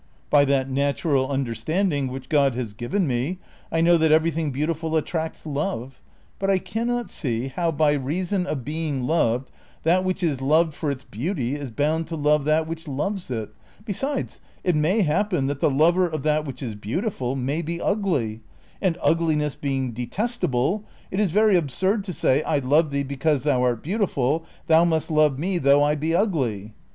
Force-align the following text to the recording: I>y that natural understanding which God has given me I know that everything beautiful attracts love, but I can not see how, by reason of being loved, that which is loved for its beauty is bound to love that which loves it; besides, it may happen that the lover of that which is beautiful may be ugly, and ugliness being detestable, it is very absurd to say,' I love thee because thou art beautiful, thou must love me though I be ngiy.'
I>y 0.33 0.45
that 0.45 0.67
natural 0.67 1.29
understanding 1.29 2.07
which 2.07 2.27
God 2.27 2.55
has 2.55 2.73
given 2.73 3.05
me 3.05 3.37
I 3.71 3.81
know 3.81 3.97
that 3.99 4.11
everything 4.11 4.49
beautiful 4.49 4.95
attracts 4.97 5.45
love, 5.45 6.01
but 6.39 6.49
I 6.49 6.57
can 6.57 6.87
not 6.87 7.11
see 7.11 7.49
how, 7.49 7.69
by 7.71 7.93
reason 7.93 8.47
of 8.47 8.65
being 8.65 9.05
loved, 9.05 9.51
that 9.83 10.03
which 10.03 10.23
is 10.23 10.41
loved 10.41 10.73
for 10.73 10.89
its 10.89 11.03
beauty 11.03 11.53
is 11.53 11.69
bound 11.69 12.07
to 12.07 12.15
love 12.15 12.45
that 12.45 12.65
which 12.65 12.87
loves 12.87 13.29
it; 13.29 13.53
besides, 13.85 14.39
it 14.63 14.75
may 14.75 15.01
happen 15.03 15.45
that 15.45 15.59
the 15.59 15.69
lover 15.69 16.07
of 16.09 16.23
that 16.23 16.45
which 16.45 16.63
is 16.63 16.73
beautiful 16.73 17.35
may 17.35 17.61
be 17.61 17.79
ugly, 17.79 18.41
and 18.81 18.97
ugliness 19.03 19.53
being 19.53 19.91
detestable, 19.91 20.83
it 21.11 21.19
is 21.19 21.29
very 21.29 21.55
absurd 21.55 22.03
to 22.05 22.11
say,' 22.13 22.41
I 22.43 22.57
love 22.57 22.89
thee 22.89 23.03
because 23.03 23.43
thou 23.43 23.61
art 23.61 23.83
beautiful, 23.83 24.45
thou 24.65 24.83
must 24.83 25.11
love 25.11 25.37
me 25.37 25.59
though 25.59 25.83
I 25.83 25.93
be 25.93 26.09
ngiy.' 26.09 26.71